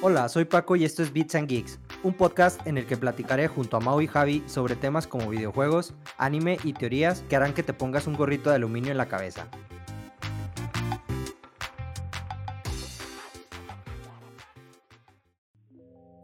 [0.00, 3.48] Hola, soy Paco y esto es Beats and Geeks, un podcast en el que platicaré
[3.48, 7.64] junto a Mau y Javi sobre temas como videojuegos, anime y teorías que harán que
[7.64, 9.48] te pongas un gorrito de aluminio en la cabeza.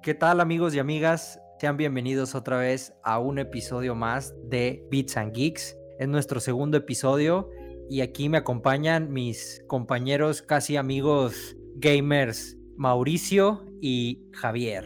[0.05, 1.41] ¿Qué tal amigos y amigas?
[1.59, 5.77] Sean bienvenidos otra vez a un episodio más de Beats and Geeks.
[5.99, 7.51] Es nuestro segundo episodio
[7.91, 14.85] y aquí me acompañan mis compañeros, casi amigos gamers Mauricio y Javier.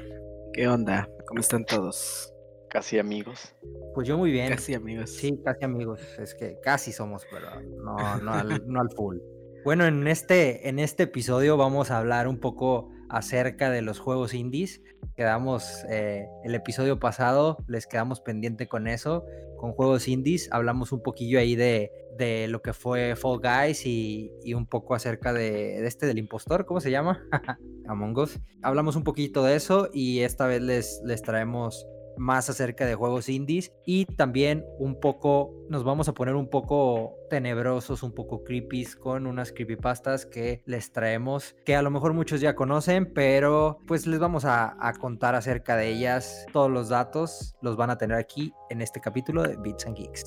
[0.52, 1.08] ¿Qué onda?
[1.26, 2.32] ¿Cómo están todos?
[2.68, 3.54] Casi amigos.
[3.94, 4.50] Pues yo muy bien.
[4.50, 5.10] Casi amigos.
[5.10, 6.00] Sí, casi amigos.
[6.18, 7.48] Es que casi somos, pero
[7.82, 9.18] no, no, al, no al full.
[9.64, 14.34] Bueno, en este, en este episodio vamos a hablar un poco acerca de los juegos
[14.34, 14.82] indies.
[15.16, 19.24] Quedamos eh, el episodio pasado, les quedamos pendiente con eso,
[19.56, 20.48] con juegos indies.
[20.52, 24.94] Hablamos un poquillo ahí de, de lo que fue Fall Guys y, y un poco
[24.94, 27.24] acerca de, de, este del impostor, ¿cómo se llama?
[27.88, 28.38] Among Us.
[28.62, 31.86] Hablamos un poquito de eso y esta vez les, les traemos
[32.18, 37.14] más acerca de juegos indies y también un poco nos vamos a poner un poco
[37.30, 42.40] tenebrosos, un poco creepy con unas creepypastas que les traemos que a lo mejor muchos
[42.40, 46.46] ya conocen, pero pues les vamos a, a contar acerca de ellas.
[46.52, 50.24] Todos los datos los van a tener aquí en este capítulo de Beats and Geeks.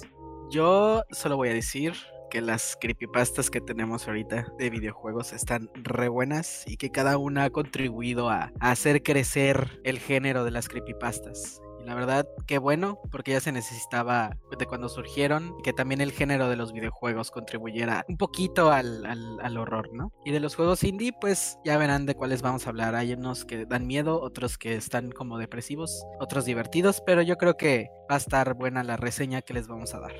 [0.49, 1.93] Yo solo voy a decir
[2.31, 7.43] que las creepypastas que tenemos ahorita de videojuegos están re buenas y que cada una
[7.43, 11.61] ha contribuido a, hacer crecer el género de las creepypastas.
[11.81, 16.11] Y la verdad, qué bueno, porque ya se necesitaba de cuando surgieron que también el
[16.11, 20.13] género de los videojuegos contribuyera un poquito al, al, al, horror, ¿no?
[20.23, 22.95] Y de los juegos indie, pues ya verán de cuáles vamos a hablar.
[22.95, 27.57] Hay unos que dan miedo, otros que están como depresivos, otros divertidos, pero yo creo
[27.57, 30.13] que va a estar buena la reseña que les vamos a dar.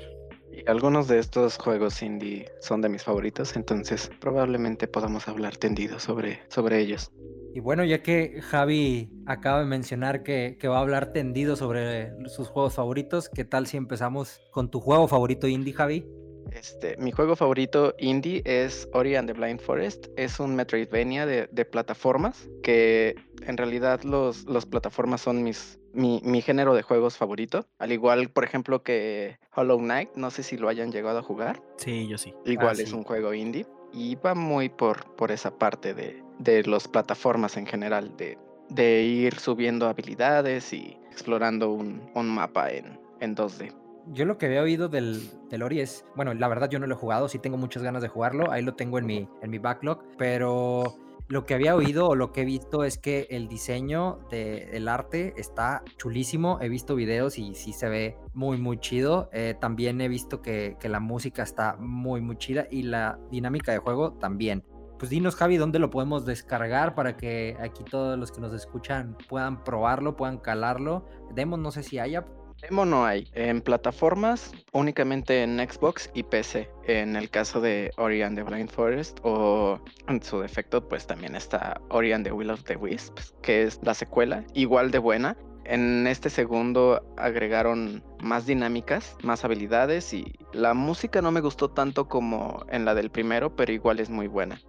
[0.64, 5.98] Y algunos de estos juegos indie son de mis favoritos, entonces probablemente podamos hablar tendido
[5.98, 7.10] sobre, sobre ellos.
[7.54, 12.12] Y bueno, ya que Javi acaba de mencionar que, que, va a hablar tendido sobre
[12.28, 16.06] sus juegos favoritos, ¿qué tal si empezamos con tu juego favorito indie, Javi?
[16.52, 20.06] Este, mi juego favorito indie es Ori and the Blind Forest.
[20.16, 23.16] Es un Metroidvania de, de plataformas, que
[23.46, 27.66] en realidad los, los plataformas son mis, mi, mi, género de juegos favorito.
[27.78, 31.62] Al igual, por ejemplo, que Hollow Knight, no sé si lo hayan llegado a jugar.
[31.76, 32.34] Sí, yo sí.
[32.44, 32.94] Igual ah, es sí.
[32.94, 33.66] un juego indie.
[33.92, 38.38] Y va muy por, por esa parte de, de las plataformas en general, de,
[38.70, 43.72] de, ir subiendo habilidades y explorando un, un mapa en, en 2D.
[44.12, 46.94] Yo lo que había oído del, del, Ori es, bueno, la verdad yo no lo
[46.94, 49.58] he jugado, sí tengo muchas ganas de jugarlo, ahí lo tengo en mi, en mi
[49.58, 50.96] backlog, pero
[51.28, 54.90] lo que había oído o lo que he visto es que el diseño del de,
[54.90, 56.58] arte está chulísimo.
[56.60, 59.30] He visto videos y sí se ve muy, muy chido.
[59.32, 63.72] Eh, también he visto que, que, la música está muy, muy chida y la dinámica
[63.72, 64.64] de juego también.
[65.02, 69.16] Pues dinos, Javi, dónde lo podemos descargar para que aquí todos los que nos escuchan
[69.28, 71.06] puedan probarlo, puedan calarlo.
[71.34, 72.24] Demos, no sé si haya,
[72.62, 73.28] Demo no hay.
[73.34, 76.70] En plataformas, únicamente en Xbox y PC.
[76.84, 81.34] En el caso de Ori and the Blind Forest, o en su defecto, pues también
[81.34, 85.36] está Ori and the Will of the Wisps, que es la secuela, igual de buena.
[85.64, 92.08] En este segundo agregaron más dinámicas, más habilidades y la música no me gustó tanto
[92.08, 94.60] como en la del primero, pero igual es muy buena.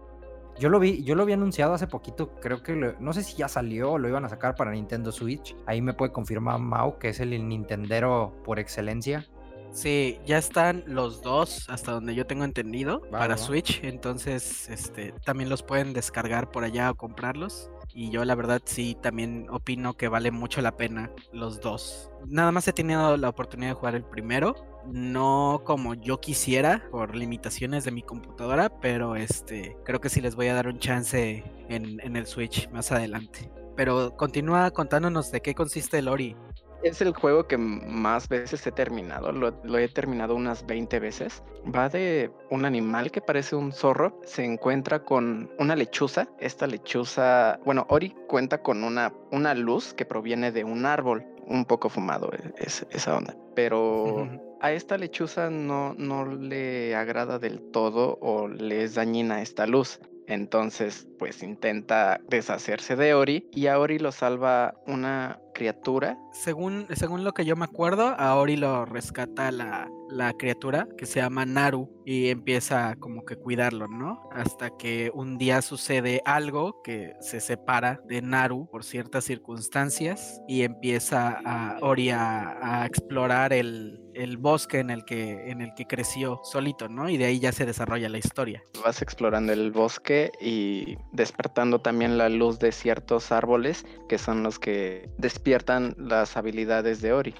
[0.60, 3.36] Yo lo vi, yo lo vi anunciado hace poquito, creo que lo, no sé si
[3.36, 5.56] ya salió o lo iban a sacar para Nintendo Switch.
[5.66, 9.28] Ahí me puede confirmar Mau, que es el Nintendero por excelencia.
[9.74, 13.38] Sí, ya están los dos, hasta donde yo tengo entendido, para.
[13.38, 13.84] Switch.
[13.84, 17.72] Entonces, este, también los pueden descargar por allá o comprarlos.
[17.96, 22.12] Y yo la verdad sí también opino que vale mucho la pena los dos.
[22.28, 24.56] Nada más he tenido la oportunidad de jugar el primero.
[24.86, 30.36] No como yo quisiera por limitaciones de mi computadora, pero este creo que sí les
[30.36, 33.50] voy a dar un chance en, en el Switch más adelante.
[33.76, 36.36] Pero continúa contándonos de qué consiste el Ori.
[36.84, 41.42] Es el juego que más veces he terminado, lo, lo, he terminado unas 20 veces.
[41.74, 46.28] Va de un animal que parece un zorro, se encuentra con una lechuza.
[46.40, 51.64] Esta lechuza, bueno, Ori cuenta con una, una luz que proviene de un árbol, un
[51.64, 53.34] poco fumado es, esa onda.
[53.56, 54.53] Pero uh -huh.
[54.64, 60.00] A esta lechuza no, no le agrada del todo o le es dañina esta luz.
[60.26, 66.18] Entonces, pues intenta deshacerse de Ori y a Ori lo salva una criatura.
[66.32, 71.06] Según, según lo que yo me acuerdo, a Ori lo rescata la, la criatura que
[71.06, 74.30] se llama Naru y empieza como que cuidarlo, ¿no?
[74.32, 80.64] Hasta que un día sucede algo que se separa de Naru por ciertas circunstancias y
[80.64, 85.86] empieza a Ori a, a explorar el, el bosque en el que en el que
[85.86, 87.10] creció solito, ¿no?
[87.10, 88.64] Y de ahí ya se desarrolla la historia.
[88.84, 94.60] Vas explorando el bosque y despertando también la luz de ciertos árboles que son los
[94.60, 97.36] que despiertan las habilidades de Ori.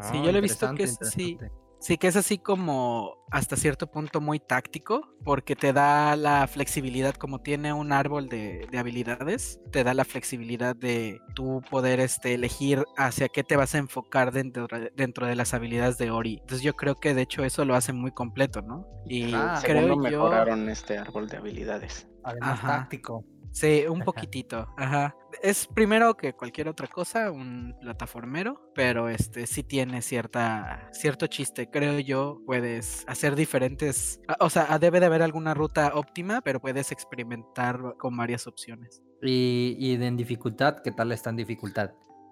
[0.00, 1.38] Sí, yo lo he visto que es así.
[1.80, 7.14] Sí, que es así como hasta cierto punto muy táctico, porque te da la flexibilidad,
[7.14, 12.84] como tiene un árbol de, habilidades, te da la flexibilidad de tú poder este, elegir
[12.96, 16.38] hacia qué te vas a enfocar dentro de, dentro de las habilidades de Ori.
[16.40, 18.86] Entonces yo creo que de hecho eso lo hace muy completo, ¿no?
[19.06, 19.96] Y ah, creo yo...
[19.96, 22.08] mejoraron este árbol de habilidades.
[22.24, 23.24] Además táctico.
[23.50, 25.16] Sí, un poquitito, ajá.
[25.42, 31.68] Es primero que cualquier otra cosa, un plataformero, pero este sí tiene cierta cierto chiste,
[31.70, 36.60] creo yo, puedes hacer diferentes, ah, o sea, debe de haber alguna ruta óptima, pero
[36.60, 39.02] puedes experimentar con varias opciones.
[39.22, 41.90] Y, y en dificultad, ¿qué tal está en dificultad?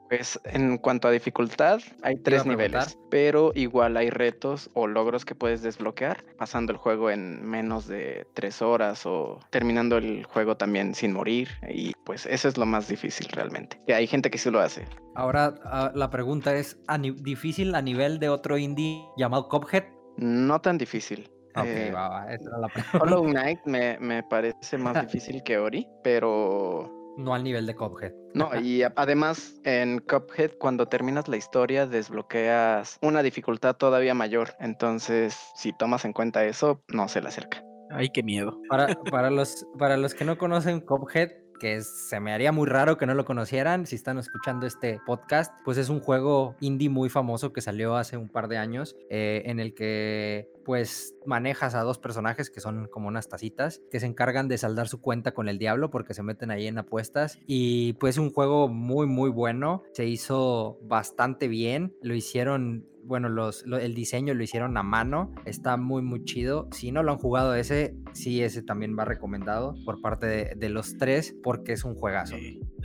[0.08, 5.34] Pues en cuanto a dificultad, hay tres niveles, pero igual hay retos o logros que
[5.34, 10.94] puedes desbloquear pasando el juego en menos de tres horas o terminando el juego también
[10.94, 13.80] sin morir y pues eso es lo más difícil realmente.
[13.86, 14.84] Y hay gente que sí lo hace.
[15.14, 16.78] Ahora ah, la pregunta es,
[17.22, 19.84] ¿difícil a nivel de otro indie llamado Cuphead?
[20.16, 21.30] No tan difícil.
[21.56, 22.98] Ok, eh, va, va, esa era la pregunta.
[22.98, 28.12] Hollow Knight me, me parece más difícil que Ori, pero no al nivel de Cuphead.
[28.34, 34.54] No, y además en Cuphead cuando terminas la historia desbloqueas una dificultad todavía mayor.
[34.60, 37.62] Entonces, si tomas en cuenta eso, no se le acerca.
[37.90, 38.60] Ay, qué miedo.
[38.68, 42.98] Para, para, los, para los que no conocen Cuphead, que se me haría muy raro
[42.98, 47.08] que no lo conocieran si están escuchando este podcast, pues es un juego indie muy
[47.08, 51.82] famoso que salió hace un par de años eh, en el que pues manejas a
[51.82, 55.48] dos personajes que son como unas tacitas que se encargan de saldar su cuenta con
[55.48, 59.84] el diablo porque se meten ahí en apuestas y pues un juego muy muy bueno,
[59.92, 65.76] se hizo bastante bien, lo hicieron bueno, los, el diseño lo hicieron a mano, está
[65.76, 66.68] muy, muy chido.
[66.72, 70.98] Si no lo han jugado ese, sí, ese también va recomendado por parte de, los
[70.98, 72.34] tres, porque es un juegazo.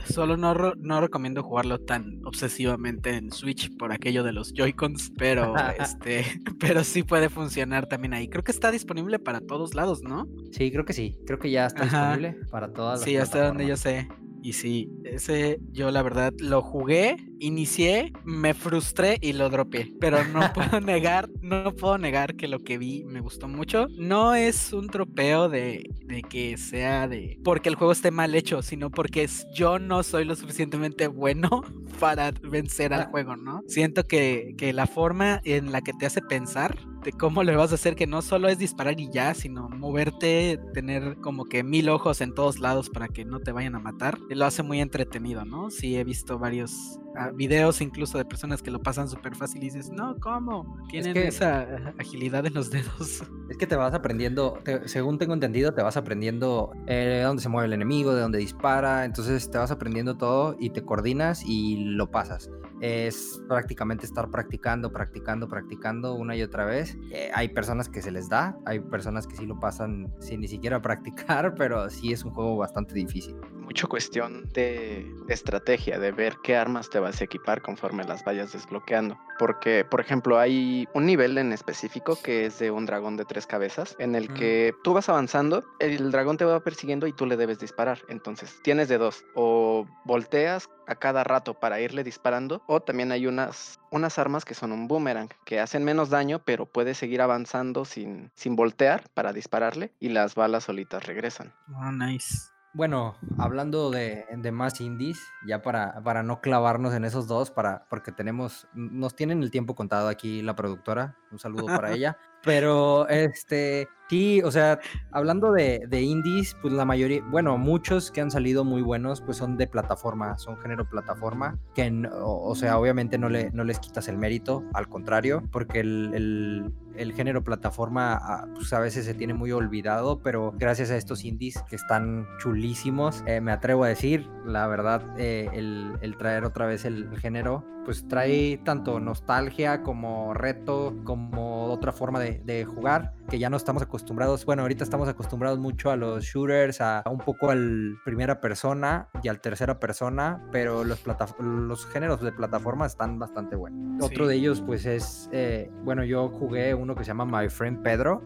[0.06, 5.54] Solo no, no recomiendo jugarlo tan obsesivamente en Switch por aquello de los Joy-Cons, pero,
[5.78, 6.24] este,
[6.60, 8.28] pero sí puede funcionar también ahí.
[8.28, 10.26] Creo que está disponible para todos lados, ¿no?
[10.50, 11.16] Sí, creo que sí.
[11.26, 14.08] Creo que ya está disponible para todas las Sí, hasta donde yo sé.
[14.42, 19.92] Y sí, ese yo la verdad lo jugué, inicié, me frustré y lo dropeé.
[20.00, 23.86] Pero no puedo negar, no puedo negar que lo que vi me gustó mucho.
[23.98, 28.62] No es un tropeo de, de que sea de porque el juego esté mal hecho,
[28.62, 31.62] sino porque es, yo no soy lo suficientemente bueno
[32.00, 33.08] para vencer al ah.
[33.10, 33.62] juego, ¿no?
[33.66, 37.72] Siento que, que la forma en la que te hace pensar de cómo le vas
[37.72, 41.88] a hacer que no solo es disparar y ya, sino moverte, tener como que mil
[41.88, 45.44] ojos en todos lados para que no te vayan a matar lo hace muy entretenido,
[45.44, 45.70] ¿no?
[45.70, 49.66] Sí, he visto varios ah, videos incluso de personas que lo pasan súper fácil y
[49.66, 50.78] dices, no, ¿cómo?
[50.88, 53.22] Tienen esa agilidad en los dedos.
[53.52, 57.50] Es que te vas aprendiendo, según tengo entendido, te vas aprendiendo eh, de dónde se
[57.50, 61.84] mueve el enemigo, de dónde dispara, entonces te vas aprendiendo todo y te coordinas y
[61.84, 62.48] lo pasas
[62.82, 66.98] es prácticamente estar practicando, practicando, practicando una y otra vez.
[67.12, 70.48] Eh, hay personas que se les da, hay personas que sí lo pasan sin ni
[70.48, 73.36] siquiera practicar, pero sí es un juego bastante difícil.
[73.72, 78.52] Mucho cuestión de, estrategia, de ver qué armas te vas a equipar conforme las vayas
[78.52, 79.18] desbloqueando.
[79.38, 83.46] Porque, por ejemplo, hay un nivel en específico que es de un dragón de tres
[83.46, 87.38] cabezas, en el que tú vas avanzando, el dragón te va persiguiendo y tú le
[87.38, 88.00] debes disparar.
[88.08, 92.62] Entonces, tienes de dos, o volteas a cada rato para irle disparando.
[92.66, 96.66] O también hay unas, unas armas que son un boomerang, que hacen menos daño, pero
[96.66, 101.54] puedes seguir avanzando sin, sin voltear para dispararle y las balas solitas regresan.
[101.74, 102.51] Oh, nice.
[102.74, 107.84] Bueno, hablando de, de, más indies, ya para, para no clavarnos en esos dos, para,
[107.90, 113.08] porque tenemos, nos tienen el tiempo contado aquí la productora, un saludo para ella, pero
[113.08, 114.78] este, Sí, o sea,
[115.10, 119.56] hablando de, indies, pues la mayoría, bueno, muchos que han salido muy buenos, pues son
[119.56, 124.18] de plataforma, son género plataforma, que, o, sea, obviamente no, le, no les quitas el
[124.18, 126.74] mérito, al contrario, porque el,
[127.16, 131.62] género plataforma ah, pues a veces se tiene muy olvidado, pero gracias a estos indies
[131.70, 136.84] que están chulísimos, eh, me atrevo a decir, la verdad, eh, el, traer otra vez
[136.84, 143.38] el, género, pues trae tanto nostalgia como reto, como otra forma de, de jugar, que
[143.38, 144.44] ya no estamos acostumbrados.
[144.44, 149.28] Bueno, ahorita estamos acostumbrados mucho a los shooters, a, un poco al primera persona y
[149.28, 151.02] al tercera persona, pero los,
[151.38, 154.04] los géneros de plataforma están bastante buenos.
[154.04, 157.82] Otro de ellos, pues es, eh, bueno, yo jugué uno que se llama My Friend
[157.82, 158.22] Pedro,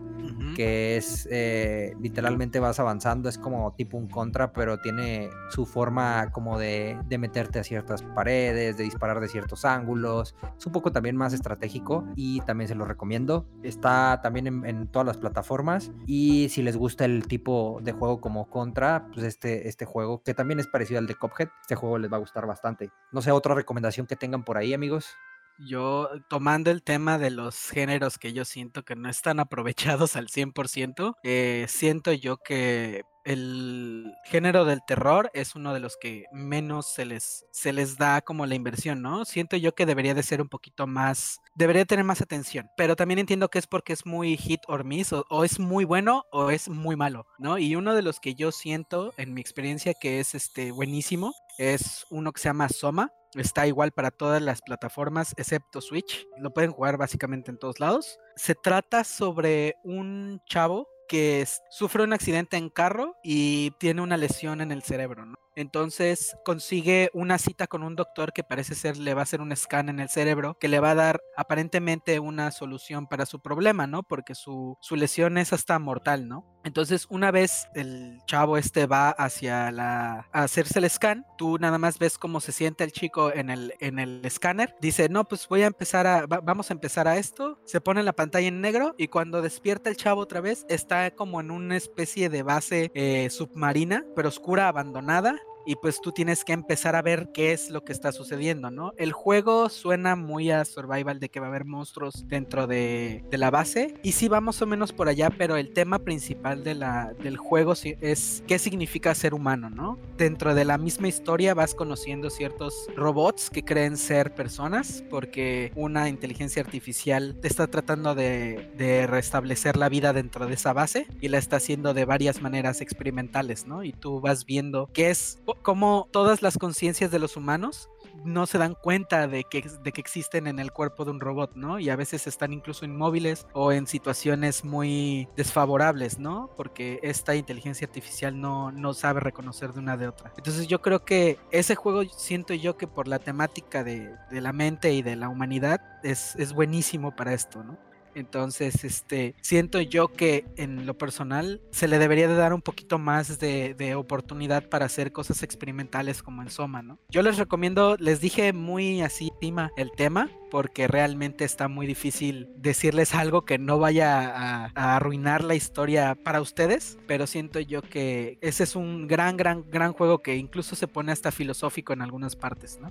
[0.56, 6.30] que es eh, literalmente vas avanzando, es como tipo un contra, pero tiene su forma
[6.32, 9.28] como de, de meterte a ciertas paredes, de disparar de
[9.64, 10.34] ángulos.
[10.58, 13.46] Es un poco también más estratégico y también se lo recomiendo.
[13.62, 18.20] Está también en, en todas las plataformas y si les gusta el tipo de juego
[18.20, 21.98] como Contra, pues este, este juego que también es parecido al de Cophead, este juego
[21.98, 22.90] les va a gustar bastante.
[23.12, 25.16] No sé, otra recomendación que tengan por ahí, amigos.
[25.58, 30.28] Yo, tomando el tema de los géneros que yo siento que no están aprovechados al
[30.28, 36.86] 100%, eh, siento yo que el género del terror es uno de los que menos
[36.86, 39.24] se les, se les da como la inversión, ¿no?
[39.24, 43.18] Siento yo que debería de ser un poquito más, debería tener más atención, pero también
[43.18, 46.68] entiendo que es porque es muy hit or miss, o, es muy bueno o es
[46.68, 47.58] muy malo, ¿no?
[47.58, 52.06] Y uno de los que yo siento en mi experiencia que es este buenísimo es
[52.10, 56.26] uno que se llama Soma, Está igual para todas las plataformas excepto Switch.
[56.38, 58.18] Lo pueden jugar básicamente en todos lados.
[58.34, 64.60] Se trata sobre un chavo que sufre un accidente en carro y tiene una lesión
[64.60, 65.36] en el cerebro, ¿no?
[65.56, 69.56] Entonces consigue una cita con un doctor que parece ser le va a hacer un
[69.56, 73.86] scan en el cerebro que le va a dar aparentemente una solución para su problema,
[73.86, 74.02] ¿no?
[74.02, 76.44] Porque su, su lesión es hasta mortal, ¿no?
[76.66, 81.78] Entonces, una vez el chavo este va hacia la a hacerse el scan, tú nada
[81.78, 84.74] más ves cómo se siente el chico en el, en el escáner.
[84.80, 87.60] Dice, no, pues voy a empezar a, va, vamos a empezar a esto.
[87.64, 91.40] Se pone la pantalla en negro y cuando despierta el chavo otra vez, está como
[91.40, 96.52] en una especie de base eh, submarina, pero oscura, abandonada y pues tú tienes que
[96.52, 98.92] empezar a ver qué es lo que está sucediendo, ¿no?
[98.96, 103.38] El juego suena muy a survival de que va a haber monstruos dentro de, de
[103.38, 106.76] la base y sí va más o menos por allá, pero el tema principal de
[106.76, 109.98] la, del juego es qué significa ser humano, ¿no?
[110.16, 116.08] Dentro de la misma historia vas conociendo ciertos robots que creen ser personas porque una
[116.08, 121.28] inteligencia artificial te está tratando de, de restablecer la vida dentro de esa base y
[121.28, 123.82] la está haciendo de varias maneras experimentales, ¿no?
[123.82, 127.90] Y tú vas viendo qué es como todas las conciencias de los humanos
[128.24, 131.54] no se dan cuenta de que, de que existen en el cuerpo de un robot,
[131.54, 131.78] ¿no?
[131.78, 136.50] Y a veces están incluso inmóviles o en situaciones muy desfavorables, ¿no?
[136.56, 140.32] Porque esta inteligencia artificial no, no sabe reconocer de una de otra.
[140.36, 144.52] Entonces yo creo que ese juego siento yo que por la temática de, de la
[144.52, 147.76] mente y de la humanidad es, es buenísimo para esto, ¿no?
[148.16, 152.98] Entonces, este, siento yo que en lo personal se le debería de dar un poquito
[152.98, 156.98] más de, oportunidad para hacer cosas experimentales como en Soma, ¿no?
[157.08, 159.30] Yo les recomiendo, les dije muy así
[159.76, 165.44] el tema, porque realmente está muy difícil decirles algo que no vaya a, a, arruinar
[165.44, 170.22] la historia para ustedes, pero siento yo que ese es un gran, gran, gran juego
[170.22, 172.90] que incluso se pone hasta filosófico en algunas partes, ¿no?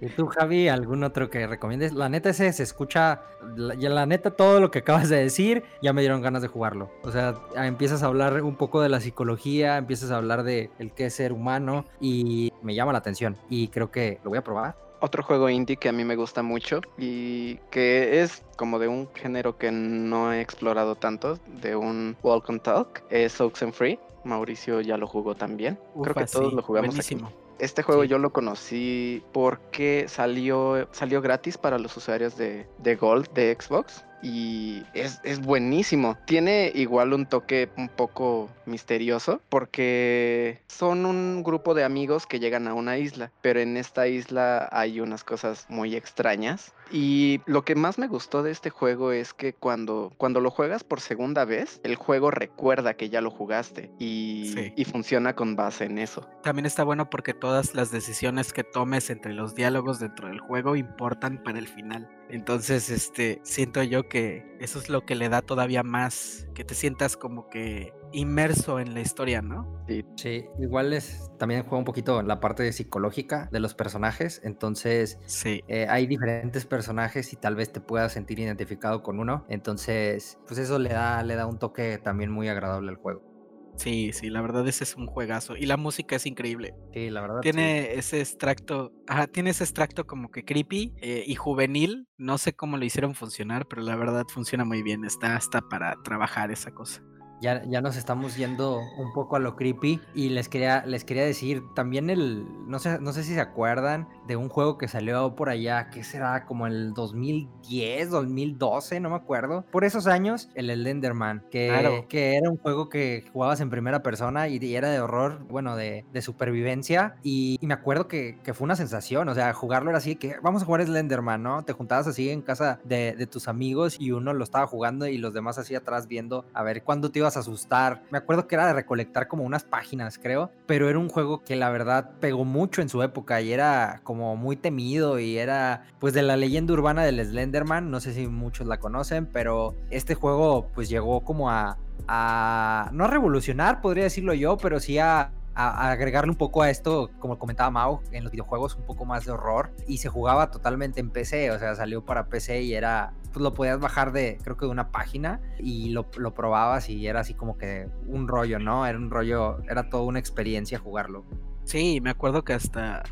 [0.00, 1.92] ¿Y tú, Javi, algún otro que recomiendes?
[1.92, 3.22] La neta ese se escucha,
[3.56, 6.90] la, la, neta todo lo que acabas de decir, ya me dieron ganas de jugarlo.
[7.02, 10.92] O sea, empiezas a hablar un poco de la psicología, empiezas a hablar de el
[10.92, 14.44] qué es ser humano y me llama la atención y creo que lo voy a
[14.44, 14.76] probar.
[15.00, 19.08] Otro juego indie que a mí me gusta mucho y que es como de un
[19.14, 23.98] género que no he explorado tanto, de un Walk and Talk, es Oxenfree.
[24.24, 25.78] Mauricio ya lo jugó también.
[25.94, 27.26] Ufa, Creo que todos sí, lo jugamos buenísimo.
[27.26, 27.36] aquí.
[27.58, 28.08] Este juego sí.
[28.08, 34.04] yo lo conocí porque salió, salió gratis para los usuarios de, de Gold de Xbox
[34.24, 36.16] y es, es, buenísimo.
[36.24, 42.66] Tiene igual un toque un poco misterioso porque son un grupo de amigos que llegan
[42.66, 46.72] a una isla, pero en esta isla hay unas cosas muy extrañas.
[46.90, 50.84] Y lo que más me gustó de este juego es que cuando, cuando lo juegas
[50.84, 54.72] por segunda vez, el juego recuerda que ya lo jugaste y, sí.
[54.76, 56.28] y funciona con base en eso.
[56.42, 60.76] También está bueno porque todas las decisiones que tomes entre los diálogos dentro del juego
[60.76, 62.08] importan para el final.
[62.34, 66.74] Entonces, este, siento yo que eso es lo que le da todavía más, que te
[66.74, 69.84] sientas como que inmerso en la historia, ¿no?
[69.86, 75.20] Sí, sí igual es, también juega un poquito la parte psicológica de los personajes, entonces
[75.26, 75.62] sí.
[75.68, 80.58] eh, hay diferentes personajes y tal vez te puedas sentir identificado con uno, entonces, pues
[80.58, 83.33] eso le da, le da un toque también muy agradable al juego.
[83.76, 85.56] Sí, sí, la verdad ese es un juegazo.
[85.56, 86.74] Y la música es increíble.
[86.92, 87.40] Sí, la verdad.
[87.40, 87.98] Tiene sí.
[87.98, 92.08] ese extracto, ajá, tiene ese extracto como que creepy eh, y juvenil.
[92.16, 95.04] No sé cómo lo hicieron funcionar, pero la verdad funciona muy bien.
[95.04, 97.02] Está hasta para trabajar esa cosa.
[97.44, 101.26] Ya, ya, nos estamos yendo un poco a lo creepy y les quería, les quería
[101.26, 105.34] decir también el, no sé, no sé si se acuerdan de un juego que salió
[105.36, 110.70] por allá, que será como el 2010, 2012, no me acuerdo, por esos años, el
[110.70, 112.06] Enderman, que, claro.
[112.08, 115.76] que era un juego que jugabas en primera persona y, y era de horror, bueno,
[115.76, 119.90] de, de supervivencia y, y, me acuerdo que, que, fue una sensación, o sea, jugarlo
[119.90, 121.62] era así, que vamos a jugar Slenderman, ¿no?
[121.62, 125.18] Te juntabas así en casa de, de tus amigos y uno lo estaba jugando y
[125.18, 128.02] los demás así atrás viendo a ver cuándo te ibas asustar.
[128.10, 131.56] Me acuerdo que era de recolectar como unas páginas, creo, pero era un juego que
[131.56, 136.14] la verdad pegó mucho en su época y era como muy temido y era pues
[136.14, 140.68] de la leyenda urbana del Slenderman, no sé si muchos la conocen, pero este juego
[140.74, 145.90] pues llegó como a, a no a revolucionar, podría decirlo yo, pero sí a a,
[145.90, 149.32] agregarle un poco a esto, como comentaba Mao, en los videojuegos un poco más de
[149.32, 153.42] horror y se jugaba totalmente en PC, o sea, salió para PC y era, pues
[153.42, 157.20] lo podías bajar de, creo que de una página y lo, lo probabas y era
[157.20, 158.86] así como que un rollo, ¿no?
[158.86, 161.26] Era un rollo, era toda una experiencia jugarlo.
[161.64, 163.02] Sí, me acuerdo que hasta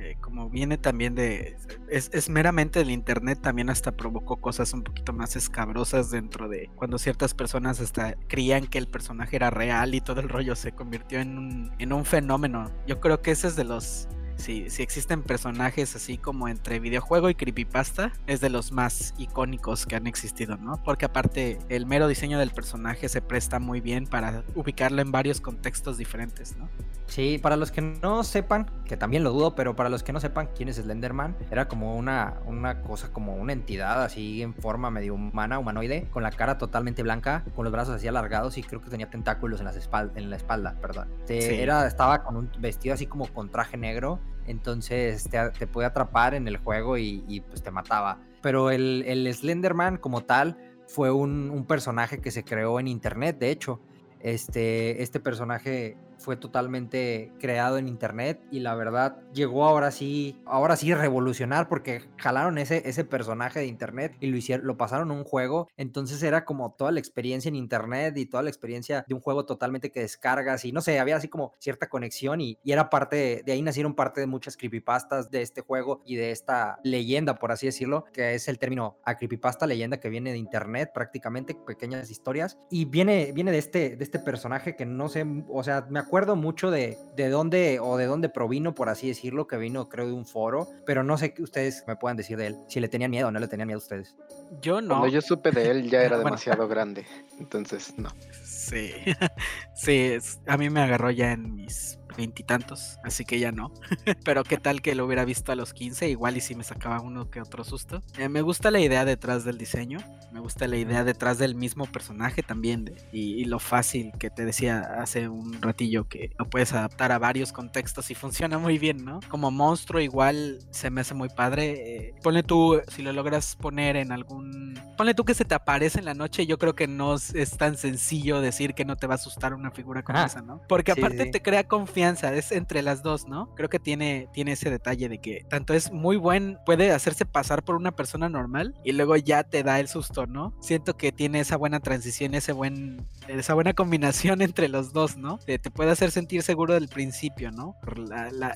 [0.00, 1.56] eh, como viene también de,
[1.88, 6.98] es, meramente del internet, también hasta provocó cosas un poquito más escabrosas dentro de cuando
[6.98, 11.18] ciertas personas hasta creían que el personaje era real y todo el rollo se convirtió
[11.18, 12.70] en un, en un fenómeno.
[12.86, 14.08] Yo creo que ese es de los
[14.38, 19.84] si, si, existen personajes así como entre videojuego y creepypasta, es de los más icónicos
[19.84, 20.82] que han existido, ¿no?
[20.82, 25.40] Porque aparte el mero diseño del personaje se presta muy bien para ubicarlo en varios
[25.40, 26.68] contextos diferentes, ¿no?
[27.08, 30.20] Sí, para los que no sepan, que también lo dudo, pero para los que no
[30.20, 34.90] sepan quién es Slenderman, era como una, una cosa, como una entidad así en forma
[34.90, 38.82] medio humana, humanoide, con la cara totalmente blanca, con los brazos así alargados y creo
[38.82, 41.08] que tenía tentáculos en, las en la espalda, perdón.
[41.28, 46.34] Era, estaba con un vestido así como con traje negro, entonces te, te podía atrapar
[46.34, 48.20] en el juego y, pues te mataba.
[48.42, 53.38] Pero el, el Slenderman como tal fue un, un personaje que se creó en internet,
[53.38, 53.80] de hecho.
[54.20, 60.76] Este, este personaje fue totalmente creado en internet y la verdad llegó ahora sí, ahora
[60.76, 65.14] sí revolucionar porque jalaron ese, ese personaje de internet y lo hicieron, lo pasaron a
[65.14, 69.14] un juego, entonces era como toda la experiencia en internet y toda la experiencia de
[69.14, 72.72] un juego totalmente que descargas y no sé, había así como cierta conexión y, y
[72.72, 76.78] era parte, de, ahí nacieron parte de muchas creepypastas de este juego y de esta
[76.82, 80.90] leyenda, por así decirlo, que es el término a creepypasta, leyenda que viene de internet
[80.92, 82.58] prácticamente, pequeñas historias.
[82.70, 86.07] Y viene, viene de este, de este personaje que no sé, o sea, me acuerdo
[86.36, 90.12] mucho de, de dónde o de dónde provino, por así decirlo, que vino creo de
[90.12, 93.10] un foro, pero no sé qué ustedes me puedan decir de él, si le tenían
[93.10, 94.16] miedo o no le tenían miedo a ustedes.
[94.60, 94.88] Yo no.
[94.88, 97.06] Cuando yo supe de él ya era demasiado grande,
[97.38, 98.10] entonces no.
[98.42, 98.92] Sí,
[99.74, 100.16] sí,
[100.46, 103.72] a mí me agarró ya en mis veintitantos, así que ya no.
[104.24, 107.00] Pero qué tal que lo hubiera visto a los 15, igual y si me sacaba
[107.00, 108.02] uno que otro susto.
[108.18, 109.98] Eh, me gusta la idea detrás del diseño,
[110.32, 114.80] me gusta la idea detrás del mismo personaje también y, lo fácil que te decía
[115.00, 119.20] hace un ratillo que lo puedes adaptar a varios contextos y funciona muy bien, ¿no?
[119.30, 121.70] Como monstruo igual se me hace muy padre.
[121.70, 124.78] Eh, ponle tú, si lo logras poner en algún...
[124.98, 127.78] Ponle tú que se te aparece en la noche, yo creo que no es tan
[127.78, 130.60] sencillo decir que no te va a asustar una figura como esa, ¿no?
[130.68, 133.54] Porque aparte te crea confianza es entre las dos, ¿no?
[133.54, 137.64] Creo que tiene, tiene ese detalle de que tanto es muy buen, puede hacerse pasar
[137.64, 140.54] por una persona normal y luego ya te da el susto, ¿no?
[140.60, 145.38] Siento que tiene esa buena transición, ese buen, esa buena combinación entre los dos, ¿no?
[145.38, 147.76] Te, puede hacer sentir seguro del principio, ¿no?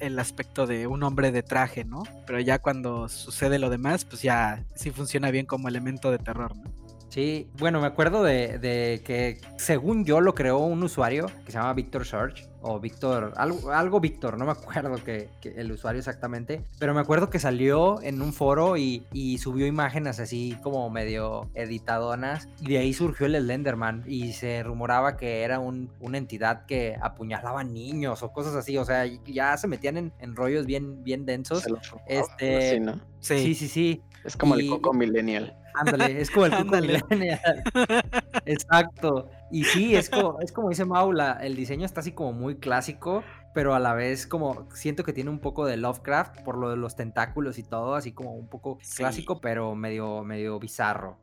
[0.01, 2.03] el aspecto de un hombre de traje, ¿no?
[2.27, 6.57] Pero ya cuando sucede lo demás, pues ya sí funciona bien como elemento de terror,
[6.57, 6.82] ¿no?
[7.13, 11.75] Sí, bueno, me acuerdo de, que según yo lo creó un usuario que se llama
[11.75, 16.95] Victor Search o Víctor, algo, algo Víctor, no me acuerdo que, el usuario exactamente, pero
[16.95, 19.05] me acuerdo que salió en un foro y,
[19.43, 25.19] subió imágenes así como medio editadonas y de ahí surgió el Slenderman y se rumoraba
[25.19, 29.69] que era un, una entidad que apuñalaba niños o cosas así, o sea, ya se
[29.69, 31.67] metían en, rollos bien, bien densos.
[32.07, 32.83] Este,
[33.21, 34.03] sí, sí, sí, sí.
[34.25, 35.59] Es como el Coco Millennial.
[35.75, 37.63] Ándale, es como el Millennial.
[38.45, 39.31] Exacto.
[39.51, 43.23] Y sí, es como, es como dice Mau, el diseño está así como muy clásico,
[43.55, 46.77] pero a la vez como siento que tiene un poco de Lovecraft por lo de
[46.77, 51.19] los tentáculos y todo, así como un poco clásico, pero medio, medio bizarro.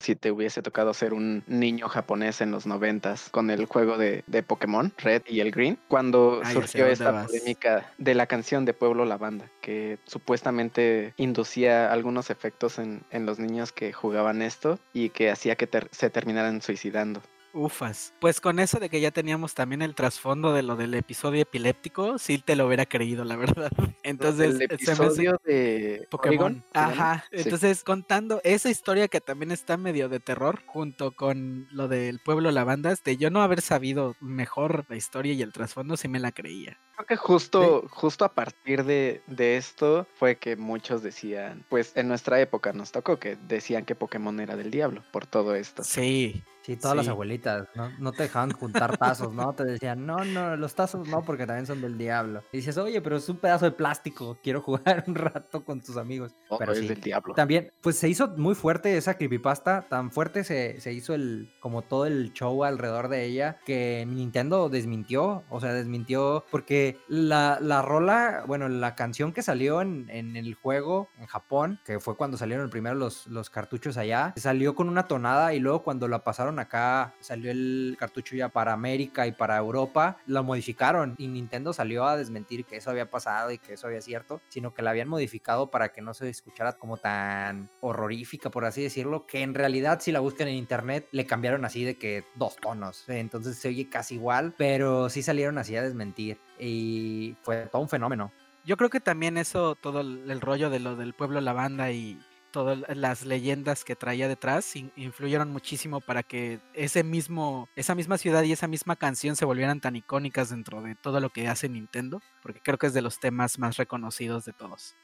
[0.00, 4.24] Si te hubiese tocado ser un niño japonés en los noventas con el juego de,
[4.26, 9.04] de Pokémon, Red y el Green, cuando surgió esta polémica de la canción de Pueblo
[9.04, 15.30] Lavanda, que supuestamente inducía algunos efectos en, en los niños que jugaban esto y que
[15.30, 17.22] hacía que se terminaran suicidando.
[17.52, 18.14] Ufas.
[18.20, 22.18] Pues con eso de que ya teníamos también el trasfondo de lo del episodio epiléptico,
[22.18, 23.70] sí te lo hubiera creído, la verdad.
[24.02, 26.62] Entonces, el episodio de Pokémon.
[26.72, 27.24] Ajá.
[27.30, 32.50] Entonces, contando esa historia que también está medio de terror, junto con lo del pueblo
[32.50, 36.32] lavandas, de yo no haber sabido mejor la historia y el trasfondo, sí me la
[36.32, 36.78] creía.
[36.98, 42.08] Creo que justo, justo a partir de, de esto fue que muchos decían, pues en
[42.08, 45.84] nuestra época nos tocó que decían que Pokémon era del diablo por todo esto.
[45.84, 47.90] Sí, Sí, todas las abuelitas, ¿no?
[47.98, 49.54] No te dejaban juntar tazos, ¿no?
[49.54, 52.42] Te decían, no, no, los tazos no, porque también son del diablo.
[52.52, 55.96] Y dices, oye, pero es un pedazo de plástico, quiero jugar un rato con tus
[55.96, 56.34] amigos.
[56.50, 56.88] Oh, pero es sí.
[56.88, 57.32] del diablo.
[57.32, 61.80] También, pues se hizo muy fuerte esa creepypasta, tan fuerte se, se hizo el, como
[61.80, 67.82] todo el show alrededor de ella, que Nintendo desmintió, o sea, desmintió, porque la, la
[67.82, 72.36] rola, bueno, la canción que salió en, en el juego en Japón, que fue cuando
[72.36, 76.58] salieron primero los, los cartuchos allá, salió con una tonada y luego cuando la pasaron
[76.58, 81.14] acá, salió el cartucho ya para América y para Europa, lo modificaron.
[81.18, 84.74] Y Nintendo salió a desmentir que eso había pasado y que eso había cierto, sino
[84.74, 89.26] que la habían modificado para que no se escuchara como tan horrorífica, por así decirlo,
[89.26, 93.08] que en realidad si la buscan en internet le cambiaron así de que dos tonos,
[93.08, 97.88] entonces se oye casi igual, pero sí salieron así a desmentir y fue todo un
[97.88, 98.32] fenómeno.
[98.64, 102.78] Yo creo que también eso, todo el, rollo de lo del pueblo lavanda y todas
[102.96, 108.42] las leyendas que traía detrás in- influyeron muchísimo para que ese mismo, esa misma ciudad
[108.42, 112.20] y esa misma canción se volvieran tan icónicas dentro de todo lo que hace Nintendo,
[112.42, 114.94] porque creo que es de los temas más reconocidos de todos.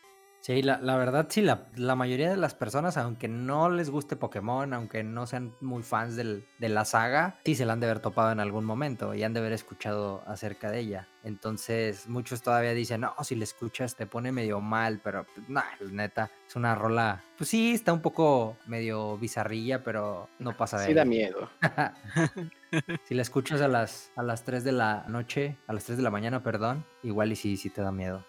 [0.45, 4.15] Sí, la, la verdad, sí, la, la mayoría de las personas, aunque no les guste
[4.15, 7.87] Pokémon, aunque no sean muy fans del- de la saga, sí se la han de
[7.87, 11.09] haber topado en algún momento y han de haber escuchado acerca de ella.
[11.23, 15.63] Entonces, muchos todavía dicen, no, si la escuchas te pone medio mal, pero pues, nah,
[15.91, 20.89] neta, es una rola, pues sí, está un poco medio bizarrilla, pero no pasa de
[20.89, 21.49] Sí da miedo.
[23.09, 26.05] si la escuchas a las, a las 3 de la noche, a las 3 de
[26.05, 28.27] la mañana, perdón, igual y sí, sí te da miedo.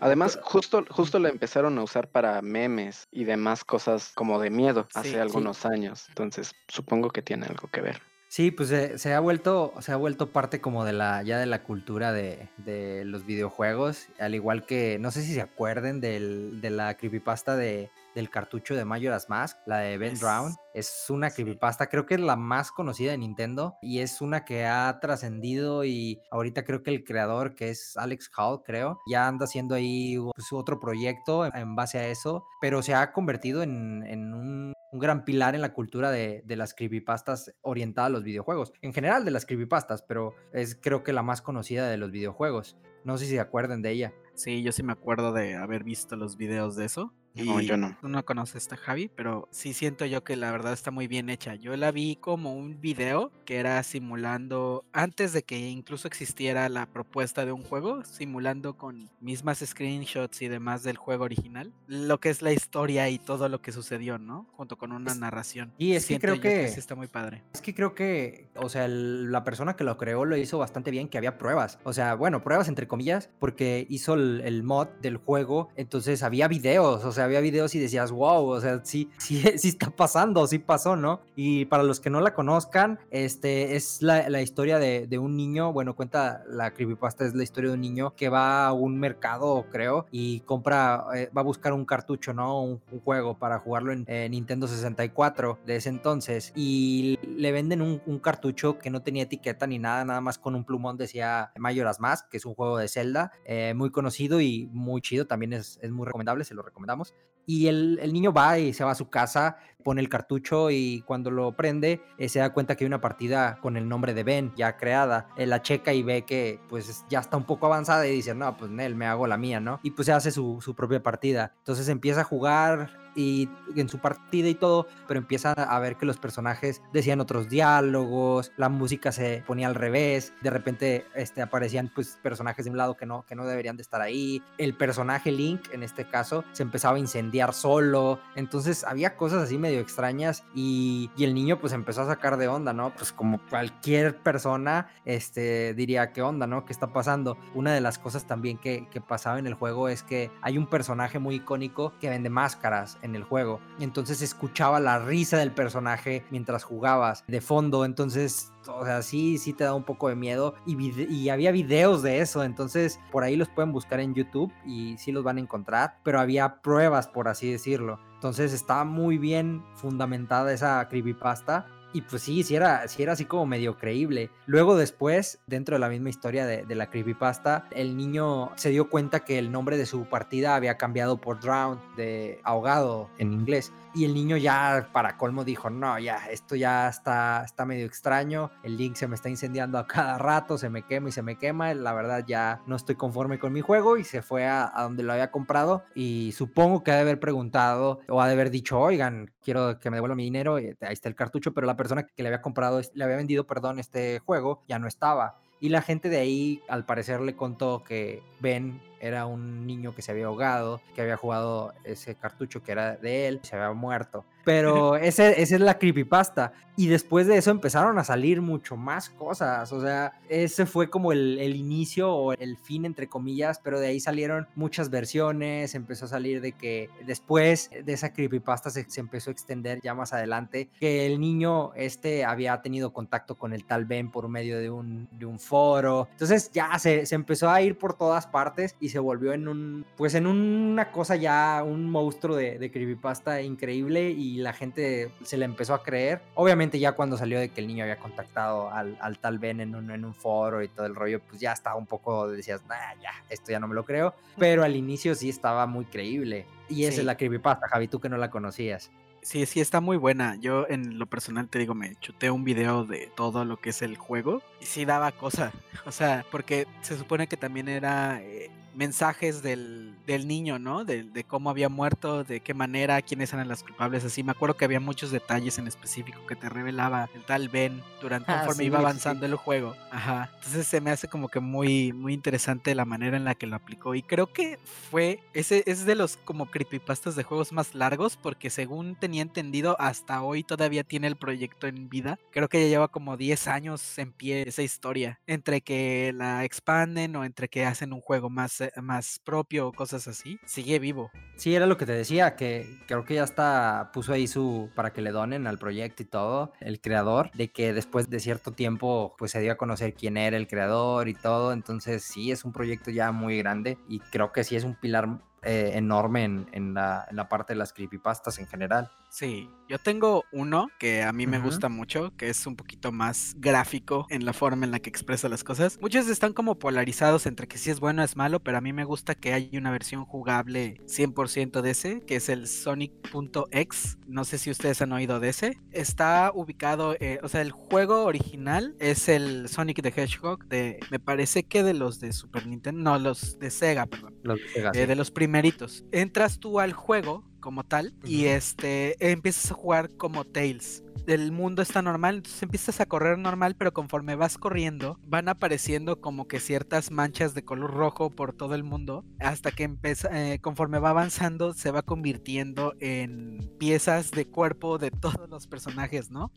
[0.00, 4.88] Además, justo, justo la empezaron a usar para memes y demás cosas como de miedo
[4.94, 5.16] hace sí.
[5.16, 6.06] algunos años.
[6.08, 8.00] Entonces, supongo que tiene algo que ver.
[8.28, 11.46] Sí, pues se, se ha vuelto, se ha vuelto parte como de la, ya de
[11.46, 16.60] la cultura de, de los videojuegos, al igual que, no sé si se acuerden del,
[16.60, 20.54] de la creepypasta de, del cartucho de Majora's Mask, la de Ben Drown.
[20.74, 24.66] Es una creepypasta, creo que es la más conocida de Nintendo y es una que
[24.66, 29.44] ha trascendido y ahorita creo que el creador, que es Alex Hall, creo, ya anda
[29.44, 34.04] haciendo ahí pues, otro proyecto en, en base a eso, pero se ha convertido en,
[34.06, 38.22] en un un gran pilar en la cultura de, de las creepypastas orientada a los
[38.22, 38.72] videojuegos.
[38.80, 42.76] En general de las creepypastas, pero es creo que la más conocida de los videojuegos.
[43.04, 44.14] No sé si se acuerdan de ella.
[44.34, 47.12] Sí, yo sí me acuerdo de haber visto los videos de eso.
[47.34, 47.96] No, y yo no.
[48.00, 51.06] Tú no conoces a esta Javi, pero sí siento yo que la verdad está muy
[51.06, 51.54] bien hecha.
[51.54, 56.86] Yo la vi como un video que era simulando, antes de que incluso existiera la
[56.86, 62.30] propuesta de un juego, simulando con mismas screenshots y demás del juego original, lo que
[62.30, 64.46] es la historia y todo lo que sucedió, ¿no?
[64.56, 65.72] Junto con una Es- narración.
[65.78, 67.42] y es que creo que- sí está muy padre.
[67.54, 70.90] Es que creo que, o sea, el- la persona que lo creó lo hizo bastante
[70.90, 71.78] bien, que había pruebas.
[71.84, 76.48] O sea, bueno, pruebas entre comillas, porque hizo el, el mod del juego, entonces había
[76.48, 80.46] videos, o sea, había videos y decías, wow, o sea, sí, sí, sí está pasando,
[80.46, 81.20] sí pasó, ¿no?
[81.36, 85.36] Y para los que no la conozcan, este es la, la historia de, de un
[85.36, 88.98] niño, bueno, cuenta la creepypasta, es la historia de un niño que va a un
[88.98, 92.62] mercado, creo, y compra, eh, va a buscar un cartucho, ¿no?
[92.62, 97.82] Un, un juego para jugarlo en eh, Nintendo 64 de ese entonces, y le venden
[97.82, 101.52] un, un cartucho que no tenía etiqueta ni nada, nada más con un plumón decía
[101.56, 105.52] Majora's Mask, que es un juego de Zelda, eh, muy conocido y muy chido, también
[105.52, 107.14] es, es muy recomendable, se lo recomendamos.
[107.48, 111.02] Y el, el niño va y se va a su casa, pone el cartucho y
[111.06, 114.22] cuando lo prende eh, se da cuenta que hay una partida con el nombre de
[114.22, 115.30] Ben ya creada.
[115.38, 118.54] Él la checa y ve que pues ya está un poco avanzada y dice, no,
[118.58, 119.80] pues Nel, me hago la mía, ¿no?
[119.82, 121.54] Y pues se hace su, su propia partida.
[121.60, 126.06] Entonces empieza a jugar y en su partida y todo, pero empieza a ver que
[126.06, 131.90] los personajes decían otros diálogos, la música se ponía al revés, de repente este, aparecían
[131.92, 135.32] pues personajes de un lado que no, que no deberían de estar ahí, el personaje
[135.32, 140.44] Link en este caso se empezaba a incendiar solo, entonces había cosas así medio extrañas
[140.54, 142.94] y, y el niño pues empezó a sacar de onda, ¿no?
[142.94, 146.64] Pues como cualquier persona este, diría, ¿qué onda, no?
[146.64, 147.36] ¿Qué está pasando?
[147.54, 150.68] Una de las cosas también que, que pasaba en el juego es que hay un
[150.68, 153.60] personaje muy icónico que vende máscaras en el juego.
[153.80, 157.84] Entonces escuchaba la risa del personaje mientras jugabas de fondo.
[157.84, 160.54] Entonces, o sea, sí, sí te da un poco de miedo.
[160.66, 160.76] Y,
[161.12, 162.44] y había videos de eso.
[162.44, 165.96] Entonces, por ahí los pueden buscar en YouTube y sí los van a encontrar.
[166.04, 167.98] Pero había pruebas, por así decirlo.
[168.14, 171.66] Entonces estaba muy bien fundamentada esa creepypasta.
[171.92, 174.30] Y pues sí, sí era, era así como medio creíble.
[174.46, 178.90] Luego después, dentro de la misma historia de, de la creepypasta, el niño se dio
[178.90, 183.72] cuenta que el nombre de su partida había cambiado por drown, de ahogado en inglés.
[183.98, 188.52] Y el niño ya para colmo dijo, no, ya, esto ya está, está medio extraño,
[188.62, 191.36] el link se me está incendiando a cada rato, se me quema y se me
[191.36, 195.02] quema, la verdad ya no estoy conforme con mi juego y se fue a, donde
[195.02, 198.78] lo había comprado y supongo que ha de haber preguntado o ha de haber dicho,
[198.78, 202.22] oigan, quiero que me devuelva mi dinero, ahí está el cartucho, pero la persona que
[202.22, 205.40] le había comprado, le había vendido, perdón, este juego ya no estaba.
[205.58, 210.02] Y la gente de ahí, al parecer, le contó que Ben era un niño que
[210.02, 214.24] se había ahogado, que había jugado ese cartucho que era de él, se había muerto.
[214.44, 216.52] Pero ese, esa es la creepypasta.
[216.74, 219.72] Y después de eso empezaron a salir mucho más cosas.
[219.72, 223.60] O sea, ese fue como el, inicio o el fin, entre comillas.
[223.62, 225.74] Pero de ahí salieron muchas versiones.
[225.74, 229.94] Empezó a salir de que después de esa creepypasta se, se empezó a extender ya
[229.94, 230.70] más adelante.
[230.78, 235.08] Que el niño este había tenido contacto con el tal Ben por medio de un,
[235.12, 236.08] de un foro.
[236.12, 239.86] Entonces ya se, se empezó a ir por todas partes y se volvió en un,
[239.96, 245.36] pues en una cosa ya, un monstruo de, de creepypasta increíble y la gente se
[245.36, 246.20] le empezó a creer.
[246.34, 249.90] Obviamente ya cuando salió de que el niño había contactado al, tal Ben en un,
[249.90, 253.12] en un foro y todo el rollo, pues ya estaba un poco, decías, nah, ya,
[253.28, 254.14] esto ya no me lo creo.
[254.36, 256.46] Pero al inicio sí estaba muy creíble.
[256.68, 258.90] Y esa es la creepypasta, Javi, tú que no la conocías.
[259.22, 260.36] Sí, sí, está muy buena.
[260.36, 263.82] Yo en lo personal te digo, me chuté un video de todo lo que es
[263.82, 265.52] el juego y sí daba cosa.
[265.86, 270.84] O sea, porque se supone que también era eh, mensajes del, del niño, ¿no?
[270.84, 274.22] De, de, cómo había muerto, de qué manera, quiénes eran las culpables, así.
[274.22, 278.30] Me acuerdo que había muchos detalles en específico que te revelaba el tal Ben durante
[278.30, 279.74] ah, conforme iba avanzando el juego.
[279.90, 280.30] Ajá.
[280.36, 283.56] Entonces se me hace como que muy, muy interesante la manera en la que lo
[283.56, 283.96] aplicó.
[283.96, 284.60] Y creo que
[284.90, 289.74] fue, ese es de los como creepypastas de juegos más largos, porque según tenía entendido,
[289.80, 292.20] hasta hoy todavía tiene el proyecto en vida.
[292.30, 295.18] Creo que ya lleva como 10 años en pie esa historia.
[295.26, 300.38] Entre que la expanden o entre que hacen un juego más más propio cosas así,
[300.44, 301.10] sigue vivo.
[301.36, 304.92] Sí, era lo que te decía, que creo que ya está, puso ahí su, para
[304.92, 309.14] que le donen al proyecto y todo, el creador, de que después de cierto tiempo,
[309.18, 312.52] pues se dio a conocer quién era el creador y todo, entonces sí, es un
[312.52, 317.06] proyecto ya muy grande y creo que sí es un pilar eh, enorme en, la,
[317.08, 318.90] en, la, parte de las creepypastas en general.
[319.10, 323.34] Sí, yo tengo uno que a mí me gusta mucho, que es un poquito más
[323.38, 325.78] gráfico en la forma en la que expresa las cosas.
[325.80, 328.72] Muchos están como polarizados entre que si es bueno o es malo, pero a mí
[328.72, 333.98] me gusta que hay una versión jugable 100% de ese, que es el Sonic.exe.
[334.06, 335.58] No sé si ustedes han oído de ese.
[335.70, 340.98] Está ubicado, eh, o sea, el juego original es el Sonic the Hedgehog de, me
[340.98, 344.14] parece que de los de Super Nintendo, no, los de Sega, perdón.
[344.22, 344.70] Los de Sega.
[344.74, 345.84] Eh, de los primeritos.
[345.92, 351.62] Entras tú al juego como tal y este empiezas a jugar como Tails el mundo
[351.62, 356.40] está normal, entonces empiezas a correr normal, pero conforme vas corriendo, van apareciendo como que
[356.40, 360.90] ciertas manchas de color rojo por todo el mundo, hasta que empieza, eh, conforme va
[360.90, 366.30] avanzando, se va convirtiendo en piezas de cuerpo de todos los personajes, ¿no?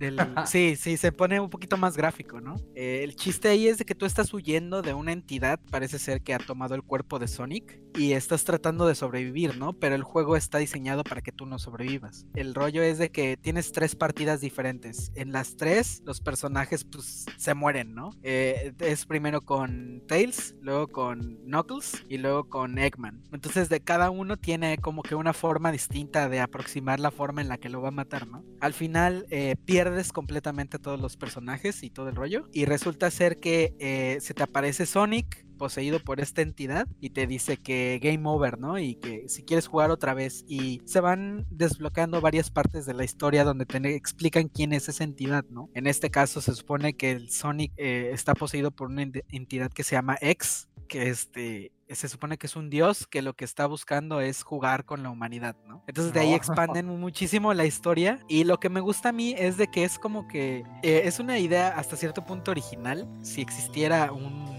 [0.46, 2.56] sí, sí, se pone un poquito más gráfico, ¿no?
[2.74, 6.22] Eh, el chiste ahí es de que tú estás huyendo de una entidad, parece ser
[6.22, 9.74] que ha tomado el cuerpo de Sonic, y estás tratando de sobrevivir, ¿no?
[9.74, 12.26] Pero el juego está diseñado para que tú no sobrevivas.
[12.34, 15.12] El rollo es de que tienes tres partidas diferentes.
[15.14, 18.10] En las tres, los personajes pues se mueren, ¿no?
[18.22, 23.22] Eh, es primero con Tails, luego con Knuckles y luego con Eggman.
[23.32, 27.48] Entonces de cada uno tiene como que una forma distinta de aproximar la forma en
[27.48, 28.44] la que lo va a matar, ¿no?
[28.60, 32.48] Al final eh, pierdes completamente todos los personajes y todo el rollo.
[32.52, 37.28] Y resulta ser que eh, se te aparece Sonic, poseído por esta entidad y te
[37.28, 38.80] dice que game over, ¿no?
[38.80, 43.04] Y que si quieres jugar otra vez y se van desbloqueando varias partes de la
[43.04, 45.70] historia donde te explican quién es esa entidad, ¿no?
[45.74, 49.84] En este caso se supone que el Sonic eh, está poseído por una entidad que
[49.84, 53.66] se llama X, que este se supone que es un dios que lo que está
[53.66, 55.84] buscando es jugar con la humanidad, ¿no?
[55.86, 59.58] Entonces de ahí expanden muchísimo la historia y lo que me gusta a mí es
[59.58, 63.06] de que es como que eh, es una idea hasta cierto punto original.
[63.22, 64.51] Si existiera un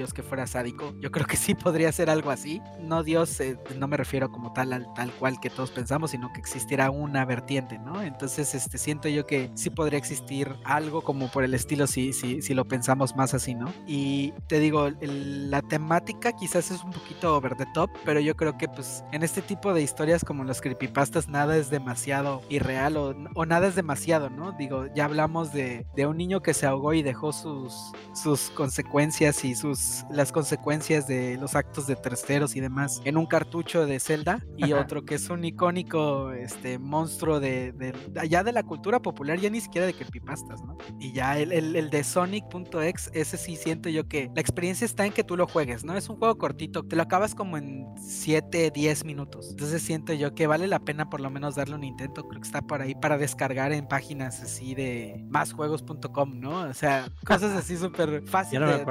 [0.00, 0.94] Dios que fuera sádico.
[0.98, 2.62] Yo creo que sí podría ser algo así.
[2.80, 6.32] No Dios, eh, no me refiero como tal al tal cual que todos pensamos, sino
[6.32, 8.00] que existiera una vertiente, ¿no?
[8.00, 12.40] Entonces, este, siento yo que sí podría existir algo como por el estilo si, si,
[12.40, 13.70] si lo pensamos más así, ¿no?
[13.86, 18.56] Y te digo, la temática quizás es un poquito over the top, pero yo creo
[18.56, 23.14] que pues en este tipo de historias como los creepypastas nada es demasiado irreal o,
[23.34, 24.52] o nada es demasiado, ¿no?
[24.52, 29.44] Digo, ya hablamos de, de un niño que se ahogó y dejó sus, sus consecuencias
[29.44, 34.00] y sus las consecuencias de los actos de terceros y demás en un cartucho de
[34.00, 39.00] Zelda y otro que es un icónico este, monstruo de, de, allá de la cultura
[39.00, 40.76] popular, ya ni siquiera de creepypastas, ¿no?
[40.98, 45.06] Y ya el, el, el de Sonic.exe, ese sí siento yo que la experiencia está
[45.06, 45.96] en que tú lo juegues, ¿no?
[45.96, 49.48] Es un juego cortito, te lo acabas como en 7, 10 minutos.
[49.50, 52.46] Entonces siento yo que vale la pena por lo menos darle un intento, creo que
[52.46, 56.62] está por ahí para descargar en páginas así de másjuegos.com, ¿no?
[56.62, 58.60] O sea, cosas así súper fáciles.
[58.60, 58.84] No de,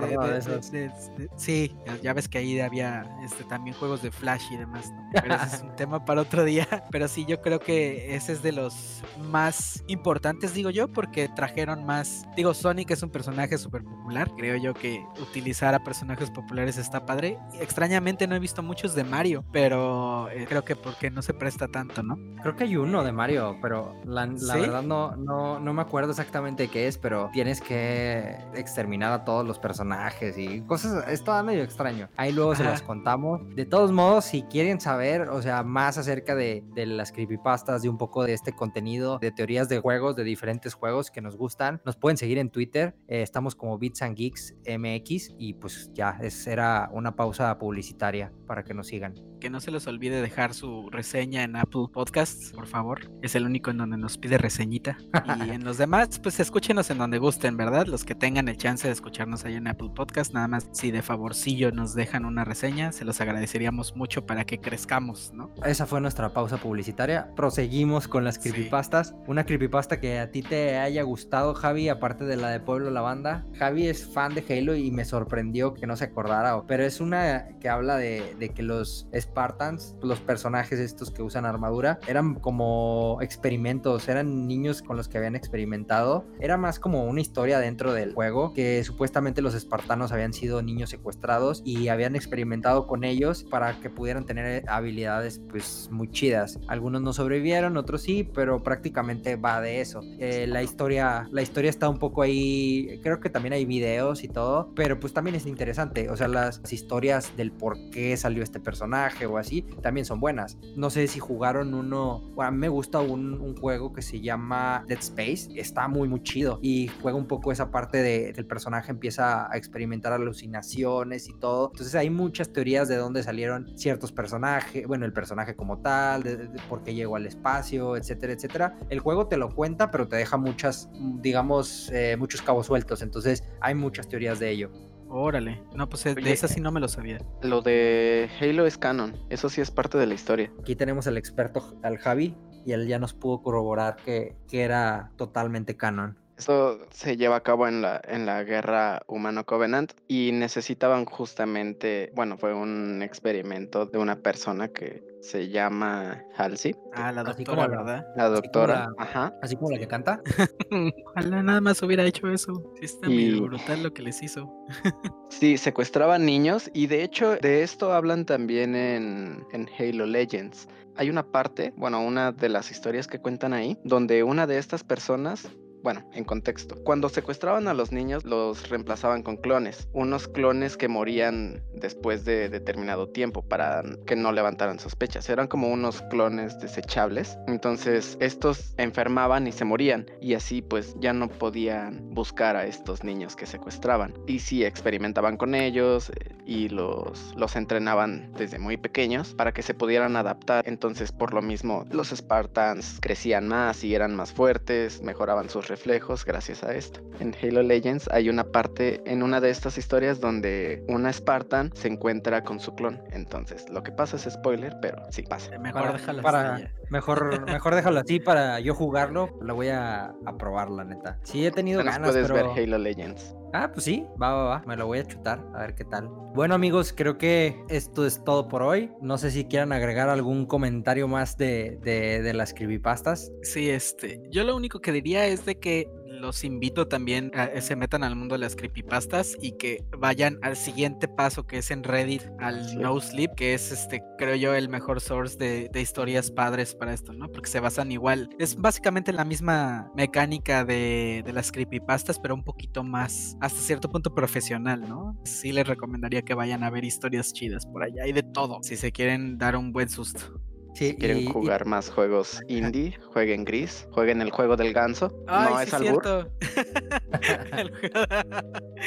[0.80, 4.92] de, de, Sí, ya ves que ahí había este, también juegos de Flash y demás,
[4.92, 5.10] ¿no?
[5.14, 6.68] Pero ese es un tema para otro día.
[6.92, 11.86] Pero sí, yo creo que ese es de los más importantes, digo yo, porque trajeron
[11.86, 12.26] más.
[12.36, 14.32] Digo, Sonic es un personaje súper popular.
[14.38, 17.38] Creo yo que utilizar a personajes populares está padre.
[17.60, 21.68] Extrañamente no he visto muchos de Mario, pero eh, creo que porque no se presta
[21.68, 22.18] tanto, ¿no?
[22.42, 24.60] Creo que hay uno de Mario, pero la, la ¿Sí?
[24.60, 29.46] verdad no, no, no me acuerdo exactamente qué es, pero tienes que exterminar a todos
[29.46, 31.06] los personajes y cosas.
[31.10, 32.08] Es todo medio extraño.
[32.16, 32.64] Ahí luego Ajá.
[32.64, 33.42] se los contamos.
[33.56, 37.90] De todos modos, si quieren saber, o sea, más acerca de, de las creepypastas, de
[37.90, 41.82] un poco de este contenido, de teorías de juegos, de diferentes juegos que nos gustan,
[41.86, 42.96] nos pueden seguir en Twitter.
[43.08, 48.32] Eh, estamos como Bits and Geeks MX y pues ya, es, era una pausa publicitaria
[48.48, 49.16] para que nos sigan.
[49.40, 53.12] Que no se les olvide dejar su reseña en Apple Podcasts, por favor.
[53.22, 54.98] Es el único en donde nos pide reseñita.
[55.46, 57.88] Y en los demás, pues escúchenos en donde gusten, ¿verdad?
[57.88, 61.02] Los que tengan el chance de escucharnos ahí en Apple Podcast, nada más si de
[61.02, 65.52] favorcillo nos dejan una reseña, se los agradeceríamos mucho para que crezcamos, ¿no?
[65.66, 67.34] Esa fue nuestra pausa publicitaria.
[67.36, 69.10] Proseguimos con las creepypastas.
[69.10, 69.16] Sí.
[69.28, 73.02] Una creepypasta que a ti te haya gustado, Javi, aparte de la de Pueblo La
[73.02, 73.46] Banda.
[73.58, 77.48] Javi es fan de Halo y me sorprendió que no se acordara, pero es una
[77.60, 83.18] que habla de, de que los Spartans, los personajes estos que usan armadura, eran como
[83.22, 86.26] experimentos, eran niños con los que habían experimentado.
[86.40, 90.90] Era más como una historia dentro del juego, que supuestamente los espartanos habían sido niños
[90.90, 96.60] secuestrados y habían experimentado con ellos para que pudieran tener habilidades pues muy chidas.
[96.68, 100.02] Algunos no sobrevivieron, otros sí, pero prácticamente va de eso.
[100.20, 104.28] Eh, la historia, la historia está un poco ahí, creo que también hay videos y
[104.28, 108.60] todo, pero pues también es interesante, o sea, las historias del por qué salió este
[108.60, 110.58] personaje o así, también son buenas.
[110.76, 114.22] No sé si jugaron uno, bueno, a mí me gusta un, un juego que se
[114.22, 118.42] llama Dead Space, está muy muy chido y juega un poco esa parte de que
[118.42, 121.70] el personaje empieza a experimentar alucinaciones y todo.
[121.72, 126.38] Entonces hay muchas teorías de dónde salieron ciertos personajes, bueno, el personaje como tal, de,
[126.38, 128.78] de por qué llegó al espacio, etcétera, etcétera.
[128.90, 130.90] El juego te lo cuenta, pero te deja muchas,
[131.22, 133.02] digamos, eh, muchos cabos sueltos.
[133.02, 134.72] Entonces hay muchas teorías de ello.
[135.12, 137.18] Órale, no, pues de esa sí no me lo sabía.
[137.42, 140.54] Lo de Halo es canon, eso sí es parte de la historia.
[140.60, 145.12] Aquí tenemos al experto, al Javi, y él ya nos pudo corroborar que, que era
[145.16, 146.20] totalmente canon.
[146.40, 152.38] Esto se lleva a cabo en la, en la guerra humano-covenant y necesitaban justamente, bueno,
[152.38, 156.78] fue un experimento de una persona que se llama Halsey.
[156.94, 158.06] Ah, la doctora, la, ¿verdad?
[158.16, 159.34] La doctora, así la, ajá.
[159.42, 160.22] Así como la que canta.
[161.08, 162.74] Ojalá nada más hubiera hecho eso.
[162.80, 163.32] Sí está y...
[163.32, 164.50] muy brutal lo que les hizo.
[165.30, 170.70] sí, secuestraban niños y de hecho de esto hablan también en, en Halo Legends.
[170.96, 174.86] Hay una parte, bueno, una de las historias que cuentan ahí, donde una de estas
[174.86, 175.50] personas
[175.84, 176.76] bueno, en contexto.
[176.84, 179.88] Cuando secuestraban a los niños, los reemplazaban con clones.
[179.94, 185.30] Unos clones que morían después de determinado tiempo para que no levantaran sospechas.
[185.30, 187.38] Eran como unos clones desechables.
[187.48, 190.06] Entonces, estos enfermaban y se morían.
[190.22, 194.14] Y así, pues, ya no podían buscar a estos niños que secuestraban.
[194.28, 199.62] Y sí, experimentaban con ellos eh, y los, los entrenaban desde muy pequeños para que
[199.62, 200.68] se pudieran adaptar.
[200.68, 206.26] Entonces, por lo mismo, los Spartans crecían más y eran más fuertes, mejoraban sus reflejos
[206.26, 207.00] gracias a esto.
[207.20, 211.88] En Halo Legends hay una parte en una de estas historias donde una Spartan se
[211.88, 213.02] encuentra con su clon.
[213.12, 215.58] Entonces, lo que pasa es spoiler, pero sí pasa.
[215.60, 216.66] Mejor para, déjalo para, así.
[216.90, 219.30] Mejor, mejor déjalo así para yo jugarlo.
[219.42, 221.20] Lo voy a, a probar, la neta.
[221.24, 222.54] Sí, he tenido ganas, puedes pero...
[222.54, 223.36] ver Halo Legends.
[223.54, 224.64] Ah, pues sí, va, va, va.
[224.68, 226.08] Me lo voy a chutar, a ver qué tal.
[226.36, 228.92] Bueno, amigos, creo que esto es todo por hoy.
[229.02, 233.32] No sé si quieran agregar algún comentario más de, de, de las creepypastas.
[233.42, 234.22] Sí, este.
[234.30, 235.88] Yo lo único que diría es de que
[236.20, 240.38] los invito también a que se metan al mundo de las creepypastas y que vayan
[240.42, 242.76] al siguiente paso que es en Reddit, al sí.
[242.78, 246.94] No Sleep, que es este, creo yo, el mejor source de, de, historias padres para
[246.94, 247.32] esto, ¿no?
[247.32, 248.30] Porque se basan igual.
[248.38, 253.90] Es básicamente la misma mecánica de, de las creepypastas, pero un poquito más, hasta cierto
[253.90, 255.20] punto profesional, ¿no?
[255.24, 258.76] Sí les recomendaría que vayan a ver historias chidas por allá y de todo, si
[258.76, 260.42] se quieren dar un buen susto.
[260.80, 265.12] Si quieren jugar más juegos indie, jueguen Gris, jueguen el juego del ganso.
[265.28, 266.04] Ay, no sí es albur.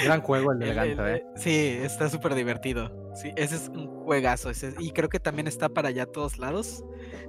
[0.03, 1.23] Gran juego el del ganso, ¿eh?
[1.37, 3.02] Sí, está súper divertido.
[3.14, 4.51] Sí, ese es un juegazo.
[4.51, 6.85] Ese, y creo que también está para allá a todos lados.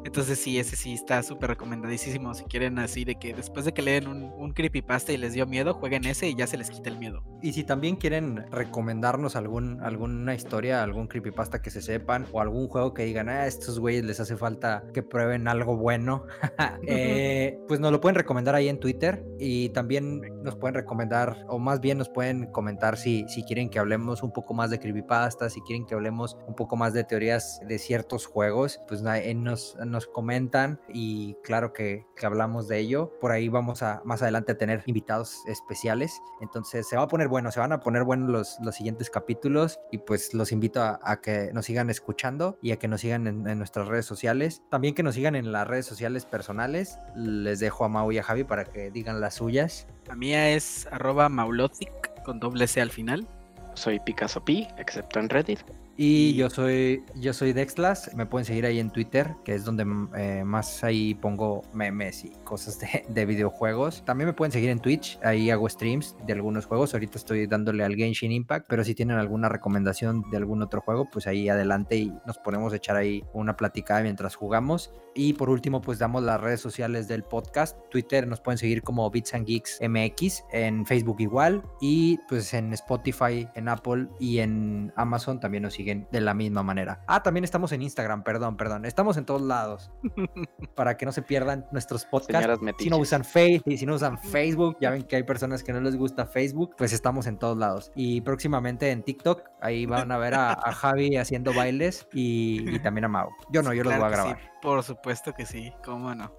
[0.05, 2.33] Entonces sí, ese sí está súper recomendadísimo.
[2.33, 5.45] Si quieren así de que después de que leen un, un, creepypasta y les dio
[5.45, 7.23] miedo, jueguen ese y ya se les quita el miedo.
[7.41, 12.67] Y si también quieren recomendarnos algún, alguna historia, algún creepypasta que se sepan o algún
[12.67, 16.25] juego que digan, a estos güeyes les hace falta que prueben algo bueno,
[16.87, 21.59] eh, pues nos lo pueden recomendar ahí en Twitter y también nos pueden recomendar, o
[21.59, 25.49] más bien nos pueden comentar si, si quieren que hablemos un poco más de creepypasta,
[25.49, 30.07] si quieren que hablemos un poco más de teorías de ciertos juegos, pues nos, nos
[30.07, 33.11] comentan y claro que, que hablamos de ello.
[33.19, 36.21] Por ahí vamos a más adelante a tener invitados especiales.
[36.41, 39.79] Entonces se va a poner bueno, se van a poner buenos los, los siguientes capítulos
[39.91, 43.57] y pues los invito a, que nos sigan escuchando y a que nos sigan en,
[43.57, 44.61] nuestras redes sociales.
[44.69, 46.97] También que nos sigan en las redes sociales personales.
[47.15, 49.87] Les dejo a Mau y a Javi para que digan las suyas.
[50.07, 50.87] La mía es
[51.29, 53.27] maulotic con doble C al final.
[53.75, 55.82] Soy Picasso Pi, excepto en Reddit.
[55.95, 59.85] Y yo soy, yo soy Dexlas, me pueden seguir ahí en Twitter, que es donde
[60.17, 64.03] eh, más ahí pongo memes y cosas de, de, videojuegos.
[64.03, 66.95] También me pueden seguir en Twitch, ahí hago streams de algunos juegos.
[66.95, 71.07] Ahorita estoy dándole al Genshin Impact, pero si tienen alguna recomendación de algún otro juego,
[71.11, 74.91] pues ahí adelante y nos ponemos a echar ahí una platicada mientras jugamos.
[75.15, 77.77] Y por último, pues damos las redes sociales del podcast.
[77.91, 82.73] Twitter nos pueden seguir como Bits and Geeks MX, en Facebook igual, y pues en
[82.73, 87.03] Spotify, en Apple y en Amazon también nos siguen de la misma manera.
[87.07, 88.85] Ah, también estamos en Instagram, perdón, perdón.
[88.85, 89.91] Estamos en todos lados.
[90.75, 92.59] para que no se pierdan nuestros podcasts.
[92.79, 95.81] Si no usan Facebook, si no usan Facebook, ya ven que hay personas que no
[95.81, 97.91] les gusta Facebook, pues estamos en todos lados.
[97.95, 102.79] Y próximamente en TikTok, ahí van a ver a, a Javi haciendo bailes y, y,
[102.79, 103.29] también a Mau.
[103.51, 104.37] Yo no, yo los voy a grabar.
[104.37, 106.33] Sí, por supuesto que sí, cómo no.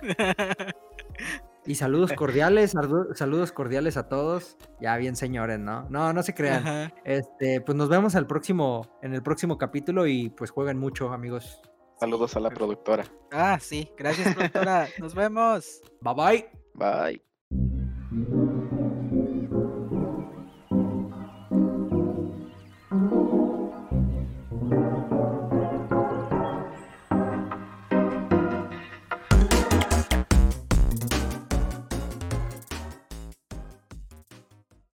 [1.66, 2.74] Y saludos cordiales,
[3.14, 4.56] saludos cordiales a todos.
[4.80, 5.88] Ya bien, señores, ¿no?
[5.90, 6.66] No, no se crean.
[6.66, 6.94] Ajá.
[7.04, 11.60] Este, pues nos vemos al próximo, en el próximo capítulo y pues jueguen mucho, amigos.
[11.98, 13.04] Saludos a la productora.
[13.30, 13.88] Ah, sí.
[13.96, 14.88] Gracias, productora.
[14.98, 15.80] nos vemos.
[16.00, 16.50] Bye bye.
[16.74, 17.31] Bye.